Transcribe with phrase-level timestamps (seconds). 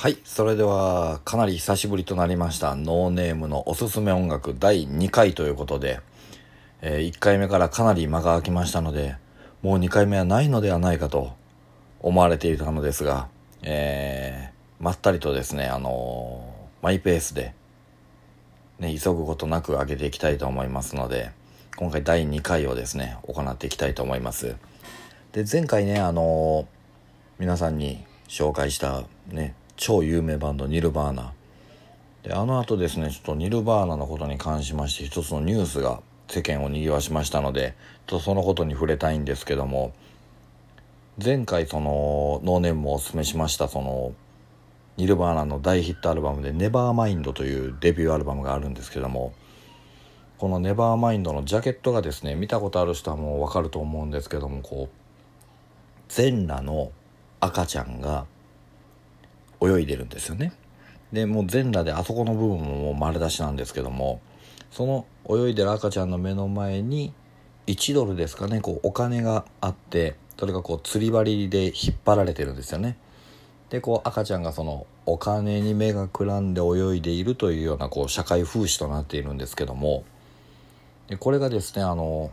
[0.00, 0.16] はい。
[0.24, 6.00] それでは、かなり久しぶりとなりました、ノーネームのおすすめ音楽第2回ということで、
[6.80, 9.16] え1回目からかなり間が空きましたので、
[9.60, 11.34] もう2回目はないのではないかと
[12.00, 13.28] 思われていたのですが、
[13.60, 17.52] えー、まったりとですね、あのー、マイペースで、
[18.78, 21.30] ね、急ぐことなく上げていきたいと思いますので、
[21.76, 24.56] 今回第2回をですね、行っていきたいと思います。
[25.32, 26.66] で、前回ね、あの、
[27.38, 31.32] 皆さんに紹介したね、超有名バンドニルバーナ。
[32.22, 37.74] であの後ですねちょっとニルバーナのことに関しまして一つのニュースが世間を賑わしましたので
[38.06, 39.94] とそのことに触れたいんですけども
[41.22, 44.12] 前回そのノーネームもおすすめしましたその
[44.98, 49.32] ニルバーナの大ヒットアルバムで「ネバーマインドというデビューアルバムがあるんですけども
[50.36, 54.94] この「ネバーマインドのジャケットがですね見たことある人はもう分かると思うんですけどもこう
[56.10, 56.92] 全裸の
[57.40, 58.26] 赤ちゃんが
[59.60, 60.52] 泳いでるんですよね。
[61.12, 64.20] でもう全裸であそこの部分ももう丸出しなんですけども
[64.70, 67.12] その泳いでる赤ちゃんの目の前に
[67.66, 72.96] 1ドルですかねこうお金があってそれがこう釣り針で引っ張られてるんですよね。
[73.70, 80.04] でこう赤ちゃんがそのお金に目がくらんで泳いでいるというようなこう社会風刺となっているんですけども
[81.08, 82.32] でこれがですねあの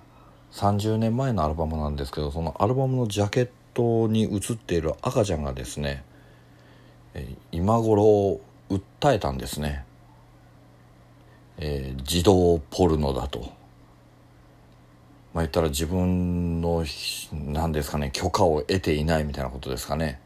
[0.52, 6.04] 30年前のアルバムなんですけどそのアルバムのジャケットに写っている赤ちゃんがですね
[7.52, 9.86] 今頃訴えたんですね、
[11.58, 13.56] えー、児童ポルノだと。
[15.34, 16.84] まあ言ったら自分の
[17.32, 20.20] 何ですかね許可を得ていないみたいなことですかね。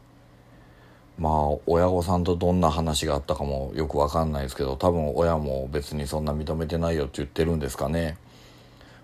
[1.18, 8.16] まあ親御さんとどんな話があったかもよく分かんないですけど多分親も別にそんな認めてないよって言ってるんですかね。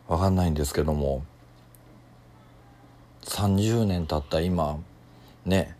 [0.08, 1.22] 分かんないんですけども
[3.24, 4.78] 30年経った今
[5.44, 5.76] ね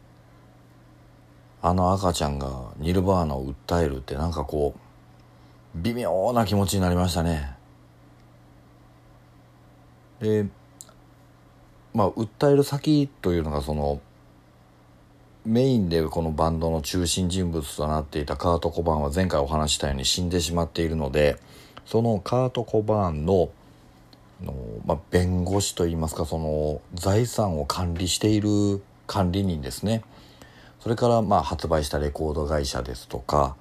[1.61, 4.81] あの赤ちゃんがニルバーナを訴えるってなんかこう
[5.75, 7.57] 微妙な気持ちになりましたね。
[10.21, 10.47] で
[11.95, 14.01] まあ訴える先というのがその
[15.45, 21.39] メインでこのバンドの中心人物となっていたカート・コバーンは前回お話したように死んでしまっているので
[21.87, 23.51] そのカート・コバーンの
[24.43, 30.03] の、まあ、弁護士といいますかその財産を管理している管理人ですね。
[30.81, 33.57] それからまあ発売したレコード会社ですとか、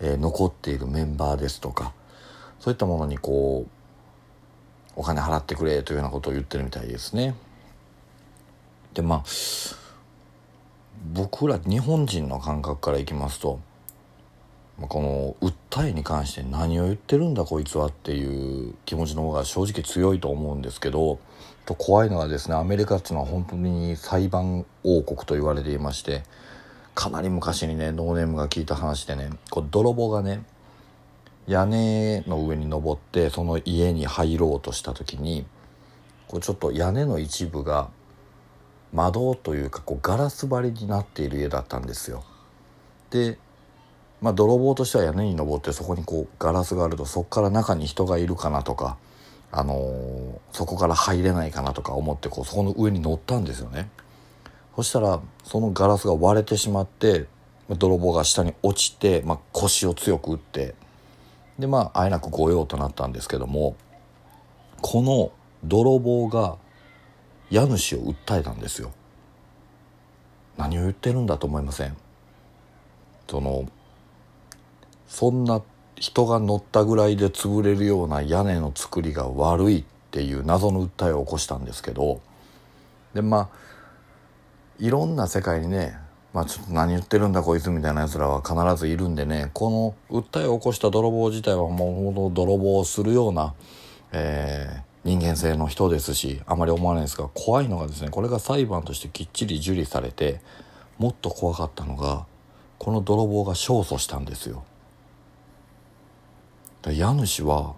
[0.00, 1.92] えー、残っているメンバーですとか
[2.60, 3.70] そういったものにこう
[4.96, 7.34] お金払ってくれというようなことを言ってるみたいですね。
[8.94, 9.24] でまあ
[11.12, 13.60] 僕ら日本人の感覚からいきますと
[14.78, 21.18] まこの売っ訴えに関して何を言ってるんだこいつはっていう気持ちの方が正直強いと思うんですけど
[21.66, 26.22] と怖いのはですねアメリカっていうのは本当に裁判王国と言われていまして
[26.94, 30.44] かなり昔にねノーネームが聞いた話でねこう泥棒がね
[31.46, 35.44] 屋根の上に登ってその家に入ろうとした時に
[36.26, 37.90] こうちょっと屋根の一部が
[38.94, 42.24] 窓というかこうガラス張りになっている家だったんですよ。
[43.10, 43.38] で
[44.26, 48.96] まあ泥棒としては屋根に登ってそこにこうガラスがあるとそこから中に人がいるかなとか、
[49.52, 53.88] あのー、そこから入れないかなとか思ってこうそこの上に乗ったんですよね。
[54.74, 57.26] そしたらそのガラスが割れてしまって
[57.68, 60.74] 泥棒が下に落ちて、まあ、腰を強く打って
[61.56, 63.76] でまああえなく御用となったんですけども
[64.82, 65.30] この
[65.62, 66.56] 泥棒が
[67.48, 68.90] 家主を訴えたんですよ。
[70.56, 71.96] 何を言ってるんだと思いません？
[73.28, 73.68] その
[75.08, 75.62] そんな
[75.96, 82.20] 人が乗ったぐらいで潰れるような屋根の作りが悪いっていう謎の訴えを起こしたんですけど
[83.14, 83.48] でまあ
[84.78, 85.96] いろんな世界にね
[86.34, 93.54] まあちょっと何言ってるんだこいつみたいなやつらは必ずいるんでねこの訴えを起こした泥棒自体はもう泥棒をするような、
[94.12, 100.40] えー、人間性の人ですしあまり思わないですが怖いのがですねこれが裁判としてきっちり受理されて
[100.98, 102.26] もっと怖かったのが
[102.78, 104.64] この泥棒が勝訴したんですよ。
[106.92, 107.74] 家主は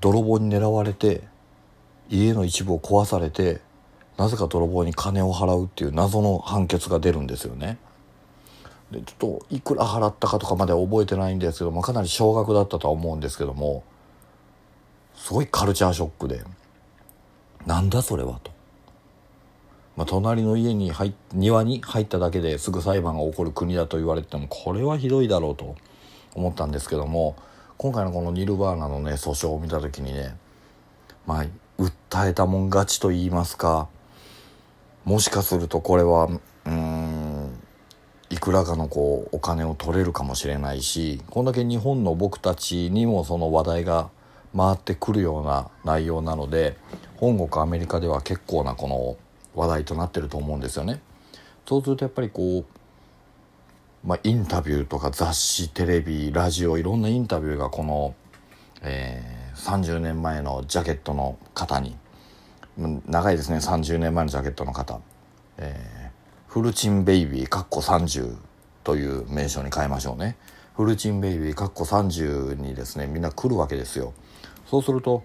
[0.00, 1.22] 泥棒に狙われて
[2.08, 3.60] 家の一部を壊されて
[4.16, 7.78] なぜか泥棒に金を払うっていう謎の判決が出るんですよね。
[8.90, 13.82] でちょっといくら払ったかとかまでは覚えてないんですけどもかなり少額だったとは思うんですけども
[15.16, 16.42] すごいカルチャーショックで
[17.66, 18.52] なんだそれはと。
[19.96, 25.76] まあ、隣の家に入庭に入っただけですぐ裁判が起こる国だと言われてもこれはひどいだろうと
[26.34, 27.36] 思ったんですけども
[27.76, 30.36] 今回のこのニルバーナのね訴訟を見た時にね
[31.26, 31.44] まあ
[31.78, 33.88] 訴えたもん勝ちと言いますか
[35.04, 36.28] もしかするとこれは
[36.66, 37.58] うん
[38.30, 44.10] いくくらかのこうお金を取れるかもしれないしこんだけ日本の僕たちにもその話題が
[44.56, 46.76] 回ってくるような内容なので
[47.16, 49.16] 本国アメリカでは結構なこの
[49.54, 51.00] 話題となってると思うんですよね。
[51.66, 52.64] そうするとやっぱりこう
[54.04, 58.14] まあ、インタビューとか雑誌テレビラジオいろんなインタビューがこの、
[58.82, 61.96] えー、30年前のジャケットの方に
[63.06, 63.56] 長いですね。
[63.58, 65.00] 30年前のジャケットの方、
[65.56, 68.36] えー、フルチンベイビーかっこ30
[68.82, 70.36] という名称に変えましょうね。
[70.76, 74.12] フルチンベイビーかっこ30にですねみんな来るわけですよ。
[74.66, 75.24] そうすると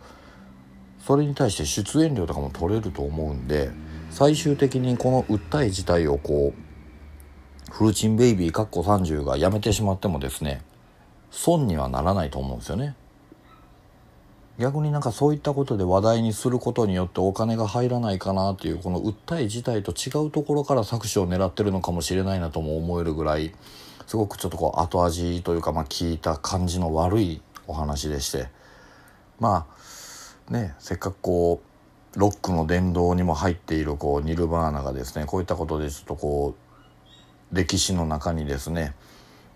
[1.05, 3.71] それに対して出演料とかも取れると思うんで
[4.09, 6.68] 最終的にこの訴え自体をこう
[7.69, 10.61] フルチンベイビーかっこ30がやめてしまってもですね
[11.31, 12.95] 損にはならないと思うんですよね。
[14.57, 23.55] 逆になんかそういったことで話題にすることによってお金が入らないかなっていうこの訴え自体と違うところから搾取を狙ってるのかもしれないなとも思えるぐらい
[24.05, 28.49] すごくちょっとこう後味というかまあ聞いた感じの悪いお話でして。
[29.39, 29.65] ま
[30.49, 31.61] あねせっかくこ
[32.15, 36.68] うロックの殿堂にも入っているこうニルバーナがですねこういったことでちょっとこう
[37.51, 38.93] 歴史の中にですね、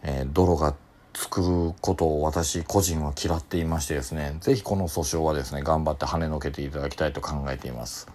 [0.01, 0.75] えー、泥が
[1.13, 8.07] つくことを私個人は嫌っていましてですね是非この訴訟はですね頑張って跳ねのけていただきたいと考えています。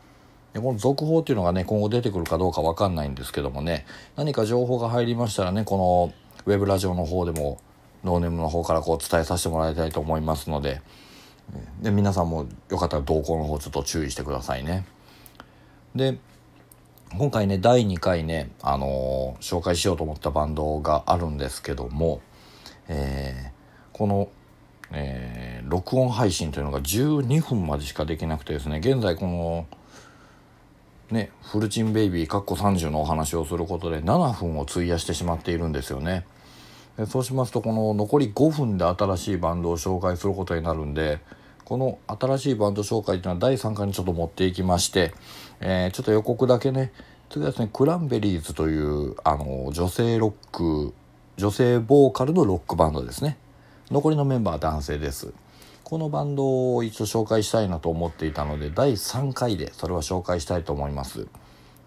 [0.53, 3.87] でこの続報っていうのがね今後出てくるかどうか分かんないんですけどもね
[4.17, 6.13] 何か情報が入りましたらねこの
[6.47, 7.61] ウェブラジオの方でも
[8.03, 10.81] ノーネームの方からこう伝えさせてもらいたいと思いますので
[11.81, 14.85] で皆さんもよかったら動向の方ちょっと注意してくださいね。
[15.95, 16.19] で
[17.17, 22.21] 今回ね第2回ね、あのー、紹介しようと思ったバンドがあるんですけども、
[22.87, 24.29] えー、この、
[24.93, 29.67] えー、録音配信というのが12分までしかできなくてですね現在この
[31.11, 36.27] ねフルチンベイビーかっこ30のお話をすることで7分を費やしてしまっているんですよね。
[37.07, 41.21] そうしますとこの残り5分で新しいバンドを紹介することになるんで
[41.69, 45.13] この新しいバンド紹介っていうのは第3回にちょっと持っていきまして、
[45.61, 46.93] えー、ちょっと予告だけね。
[47.31, 50.95] 次はですねクランベリーズというあの女性ロック
[51.37, 53.37] 女性ボーカルのロックバンドですね。
[53.91, 55.33] 残りのメンバーは男性です。
[55.85, 61.27] このバンドを一応紹介したいなと思っていたので第3回でそれは紹介したいと思います。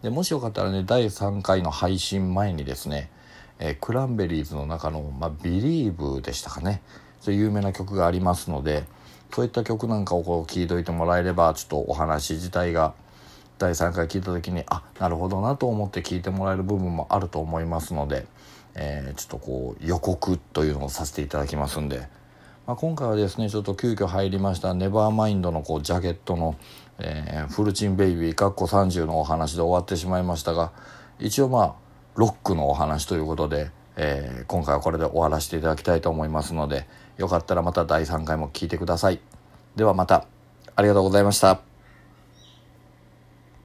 [0.01, 3.11] でもしよかったらね第3回の配信前にですね、
[3.59, 6.81] えー、クランベリーズの中の、まあ、ビリーブでしたかね。
[7.21, 8.83] そういう有名な曲がありますので
[9.31, 12.93] そういった曲なんかをこう聴いといてもらえればちょっとお話自体が
[13.61, 18.25] 第3回聞いた時にあなるほどなと思って聞いてもらえる部分もあると思いますので、
[18.73, 22.07] えー、ちょっとこう予告というのをさせていただきますんで、
[22.65, 26.55] まあ、今回はですねちょっと急遽入りました「ネバーマインドのこうジャケットの、
[26.97, 30.71] えー、フルチンベイビー」かっこ30のお話で終わってしまいましたが
[31.19, 31.73] 一応まあ
[32.15, 36.87] ロックのお話ということでえー、今回はこれで終わらせていただきたいと思いますので
[37.17, 39.19] よかったらまた第3回も聴いてください。
[39.75, 40.25] ではまた
[40.75, 41.70] ありがとうございました。